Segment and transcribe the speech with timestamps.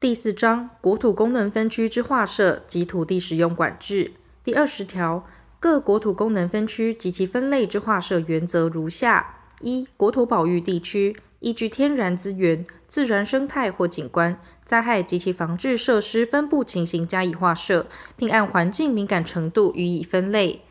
[0.00, 4.12] 第四章国土功能分区之划设及土地使用管制
[4.44, 5.26] 第二十条，
[5.58, 20.62] 各国土功能分区及其分类之划设原则如下：一、国土保育地区依据天然资源、自然生态或景观、灾害及其防治设施分布情形加以划设，并按环境敏感程度予以分类。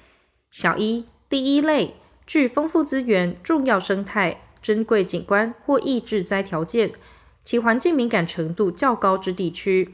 [0.50, 6.94] 小一第一类，具丰富资源、重要生态、珍贵景观或易置灾条件。
[7.48, 9.94] 其环境敏感程度较高之地区。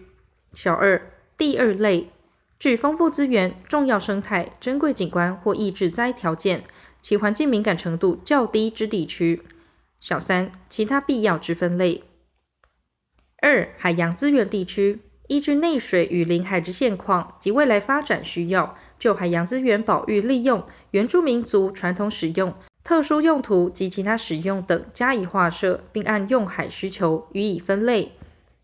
[0.53, 0.99] 小二，
[1.37, 2.09] 第二类，
[2.57, 6.63] 具丰富资源、重要生态、珍贵景观或易置灾条件，
[6.99, 9.43] 其环境敏感程度较低之地区。
[9.99, 12.01] 小三，其他必要之分类。
[13.43, 22.55] 二、海洋资源地区，依据内水与临海之现况及未来发展需要，就海洋资源保育利用、原住民族传统使用。
[22.83, 28.11] 特殊用途及其他使用等加以划设，并按用海需求予以分类。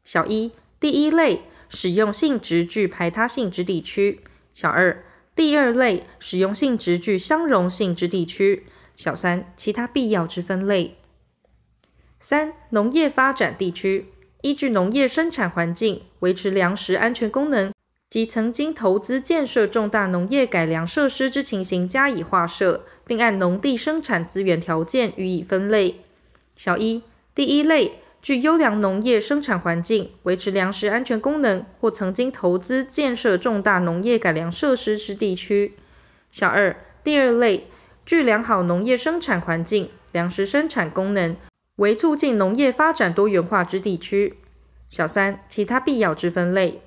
[0.03, 4.19] 小一第一类使用性质具排他性之地区；
[4.53, 5.03] 小二
[5.33, 8.63] 第二类使用性质具相容性之地区；
[8.97, 10.97] 小三其他必要之分类。
[12.17, 14.07] 三、农业发展地区
[14.41, 17.71] 依据农业生产环境、维持粮食安全功能
[18.09, 22.83] 及曾经投资建设重大农业改良设施之情形加以划设。
[23.09, 26.01] 并按农地生产资源条件予以分类。
[26.55, 27.01] 小一
[27.33, 35.73] 第一类，具优良农业生产环境、维持粮食安全功能或曾经投资建设重大农业改良设施之地区。
[36.31, 37.65] 小二第二类，
[38.05, 41.35] 具良好农业生产环境、粮食生产功能，
[41.77, 44.37] 为促进农业发展多元化之地区。
[44.87, 46.83] 小三其他必要之分类。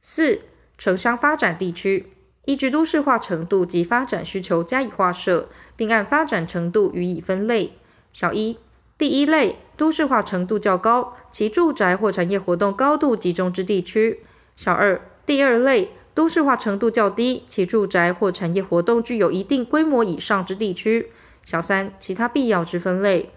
[0.00, 0.40] 四、
[0.76, 2.10] 城乡发展地区。
[2.48, 7.72] 依据都市化程度及发展需求加以划设，并按发展程度予以分类。
[8.10, 8.56] 小一
[8.96, 14.20] 第一类，都市化程度较高，其住宅或产业活动高度集中之地区。
[14.56, 21.12] 小二第二类，都市化程度较低，其住宅或产业活动具有一定规模以上之地区。
[21.44, 23.28] 小三其他必要之分类。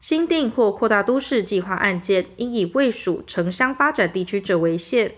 [0.00, 5.16] 新订或扩大都市计划案件，应以未属城乡发展地区者为限。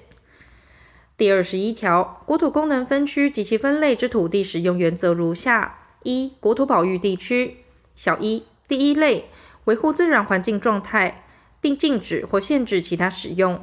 [1.17, 7.57] 第二十一条，国土功能分区及其分类之土地使用原则如下：一、国土保育地区，
[7.95, 9.31] 小一第一类，
[9.65, 11.25] 维护自然环境状态，
[11.59, 13.61] 并禁止或限制其他使用；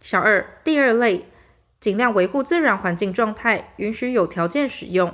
[0.00, 1.26] 小二第二类，
[1.80, 5.08] 尽量维护自然环境状态，允许有条件使用；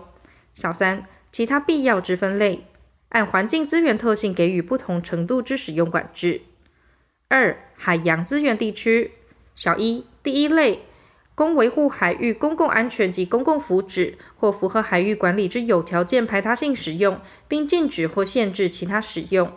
[0.55, 2.67] 小三其他必要之分类，
[3.09, 6.43] 按环境资源特性给予不同程度之使用管制。
[7.29, 9.13] 二、海洋资源地区，
[9.55, 10.83] 小一第一类。
[11.39, 19.53] 供维护海域公共安全及公共福祉，或符合海域管理之有条件排他性使用，并禁止或限制其他使用。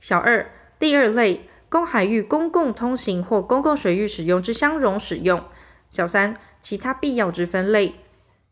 [0.00, 5.44] 小二第二类，供海域公共通行或公共水域使用之相容使用。
[5.90, 7.96] 小三其他必要之分类，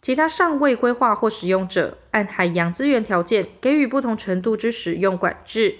[0.03, 5.77] 其他尚未规划或使用者，按海洋资源条件给予不同程度之使用管制。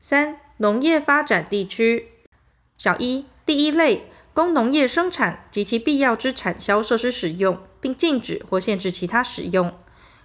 [0.00, 2.08] 三农业发展地区，
[2.76, 4.10] 小一第一类。
[4.38, 9.74] 供农业生产及其必要之产销设施使用，并禁止或限制其他使用。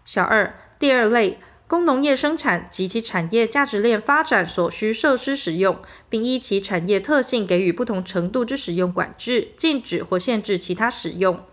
[0.06, 11.44] 小二第二类，供农业生产及其产业价值链发展所需设施使用，并依其产业特性给予不同程度之使用管制，禁止或限制其他使用。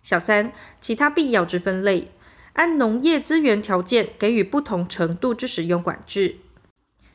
[0.00, 2.12] 小三其他必要之分类，
[2.52, 6.36] 按农业资源条件给予不同程度之使用管制。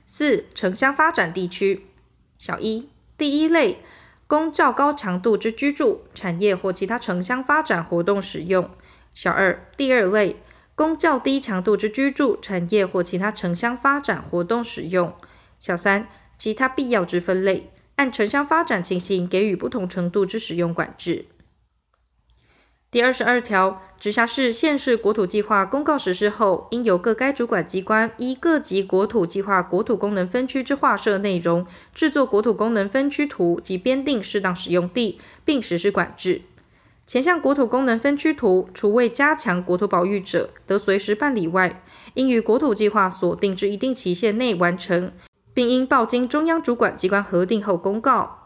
[0.06, 1.86] 四城乡发展地区，
[2.38, 3.78] 小一第一类。
[4.29, 8.69] 供较高强度之居住、产业或其他城乡发展活动使用。
[9.16, 10.35] 小二第二类，
[10.75, 15.16] 供较低强度之居住、产业或其他城乡发展活动使用。
[15.57, 16.07] 小三
[16.38, 21.25] 其他必要之分类，按城乡发展情形给予不同程度之使用管制。
[22.92, 31.64] 第二十二条，直辖市、县市国土计划公告实施后，应由各该主管机关依各级国土计划国土功能分区之划设内容，
[31.94, 36.41] 制作国土功能分区图及编定适当使用地，并实施管制。
[37.06, 41.84] 前项国土功能分区图，除为加强国土保育者，得随时办理外，
[42.16, 45.12] 应于国土计划所定之一定期限内完成，
[45.53, 48.39] 并应报经中央主管机关核定后公告。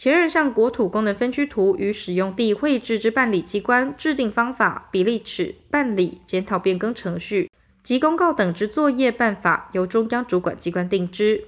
[0.00, 7.50] 前二项国土功能分区图与使用地绘制之办理机关制定方法、比例尺、办理、检讨变更程序
[7.82, 11.44] 及公告等之作业办法，由中央主管机关定之。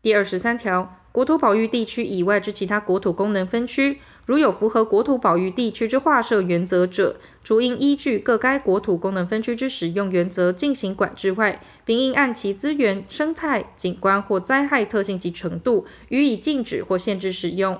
[0.00, 1.00] 第二十三条。
[1.10, 17.78] 国土保育地区以外之其他国土功能分区，如有符合国土保育地区之划设原则者，除应依据各该国土功能分区之使用原则进行管制外，并应按其资源、生态、景观或灾害特性及程度，予以禁止或限制使用。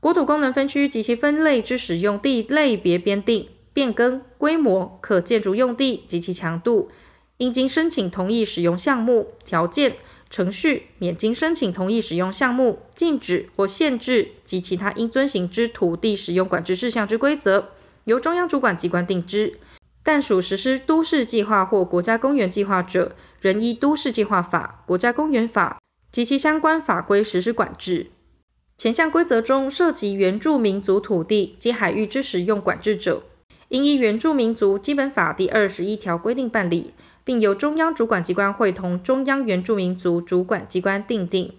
[0.00, 6.90] 国土功能分区及其分类之使用地类别编定、变更、规模、可建筑用地及其强度，
[7.36, 9.96] 应经申请同意使用项目条件、
[10.30, 17.70] 程序，免经申请同意使用项目禁止或限制及其他应遵行之土地使用管制事项之规则，
[18.04, 19.58] 由中央主管机关定之。
[20.02, 25.78] 但属实施都市计划或国家公园计划者，仍依都市计划法、国家公园法
[26.10, 28.10] 及其相关法规实施管制。
[28.78, 33.24] 前项规则中涉及原住民族土地及海域之使用管制者，
[33.68, 36.94] 应依原住民族基本法第二十一条规定办理。
[37.24, 41.54] 并由中央主管机关会同中央原住民族主管机关订定。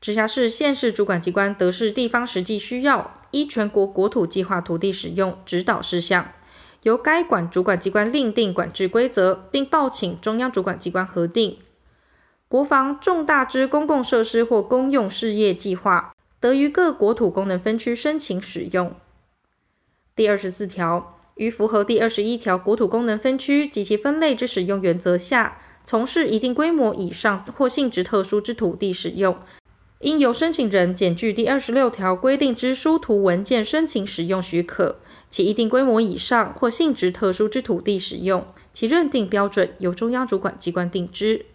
[0.00, 6.32] 直辖市、县市主管机关得视地方实际需要，依全国国土计划土地使用指导事项，
[6.84, 11.58] 由该管主管机关另定管制规则，并报请中央主管机关核定。
[12.48, 18.94] 国防重大之公共设施或公用事业计划，得于各国土功能分区申请使用。
[20.16, 21.19] 第二十四条。
[21.40, 25.56] 于符合第二十一条国土功能分区及其分类之使用原则下，
[25.86, 29.38] 从事一定规模以上或性质特殊之土地使用，
[30.00, 35.00] 应由申请人检具第二十六条规定之书图文件申请使用许可。
[35.30, 41.46] 其一定规模以上或性质特殊之土地使用，其认定标准由中央主管机关定之。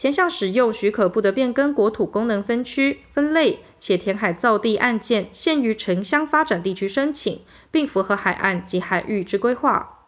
[0.00, 10.06] 前项使用许可不得变更国土功能分区分类，且填海造地案件限于城乡发展地区申请，并符合海岸及海域之规划。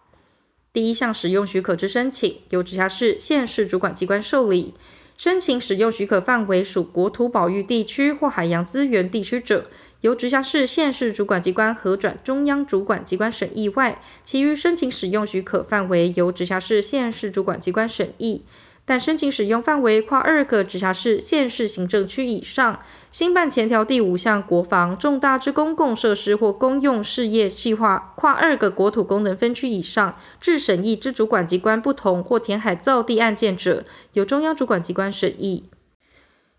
[0.73, 4.73] 第一项使用许可之申请，由直辖市、县市主管机关受理。
[5.19, 9.67] 申请使用许可范围属国土保育地区或海洋资源地区者，
[10.01, 18.47] 由直辖市、县市主管机关核转中央主管机关审议外，其余申请使用许可范围由直辖市、县市主管机关审议。
[18.85, 22.81] 但申请使用范围跨二个直辖市、县市行政区以上，
[23.13, 33.85] 新办前条第五项国防重大之公共设施或公用事业计划跨二个国土功能分区以上，至审议之主管机关不同或填海造地案件者，
[34.15, 35.71] 由中央主管机关审议。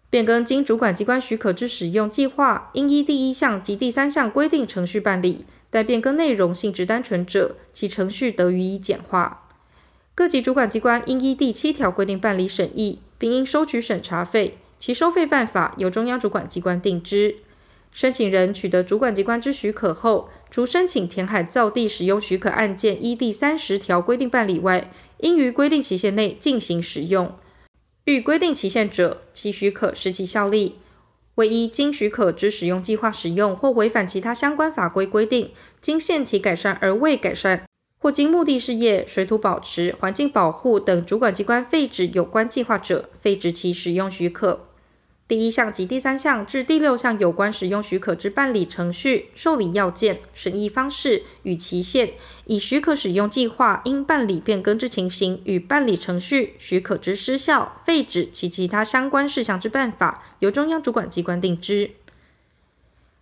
[0.09, 9.42] 变更经主管机关许可之使用计划，应依第一项及第三项规定程序办理，待变更内容性质单纯者，其程序得予以简化。
[10.15, 17.37] 各级主管机关应依第七条规定办理审议，并应收取审查费，其收费办法由中央主管机关定之。
[17.91, 27.35] 申请人取得主管机关之许可后，除申请填海造地使用许可案件依第三十条规定办理外，应于规定期限内进行使用。
[28.05, 30.77] 逾规定期限者，其许可失其效力。
[31.35, 35.51] 唯一经许可之使用计划使用或违反其他相关法规规定，
[35.81, 37.65] 经限期改善而未改善。
[38.03, 44.67] 或经目的事业、水土保持、环境保护等主管机关废止有关计划者，废止其使用许可。
[45.25, 52.11] 第一项及第三项至第六项有关使用许可之办理程序、受理要件、审议方式与期限，
[52.43, 61.91] 以许可使用计划应办理变更之情形与办理程序、许可之失效、废止及其他相关事项之办法，由中央主管机关定之。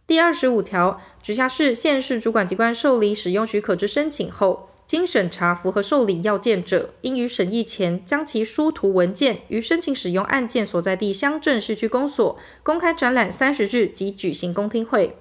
[0.07, 15.15] 第二十五条，直辖市、县市主管机关受理使用许可之申请后，经审查符合受理要件者，应于审议前将其书图文件于申请使用案件所在地乡镇市区公所公开展览三十日及举行公听会。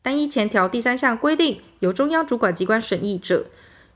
[0.00, 3.46] 单一前条第三项规定由中央主管机关审议者，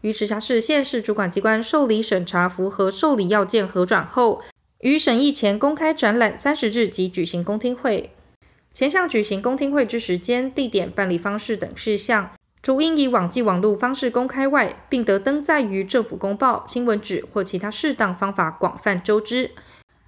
[0.01, 4.43] 于直辖市、县市主管机关受理审查符合受理要件核转后，
[4.81, 8.11] 于审议前公开展览三十日及举行公听会。
[8.73, 12.33] 前项举行公听会之时间、地点、办理方式等事项。
[12.63, 19.53] 除应以网际网路方式公开外，并得登载于政府公报、新闻纸或其他适当方法广泛周知。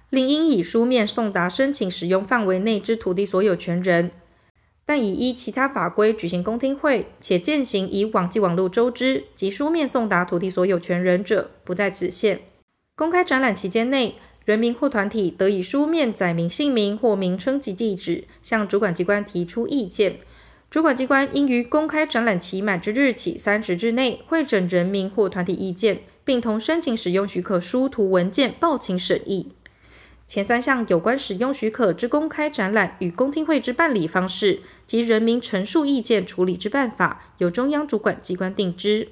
[0.09, 4.11] 另应以书面送达申请使用范围内之土地所有权人。
[4.85, 12.41] 但已依其他法规举行公听会，且践行以网际网路周知及书面送达土地所有权人者，不在此限。
[12.95, 20.17] 公开展览期间内，人民或团体得以书面载明姓名或名称及地址，向主管机关提出意见。
[20.73, 29.51] 主管机关应于公开展览期满之日起三十日内会诊人民或团体意见，并同申请使用许可书图文件报请审议。
[30.25, 39.09] 前三项有关使用许可之公开展览与公听会之办理方式及人民陈述意见处理之办法，由中央主管机关定之。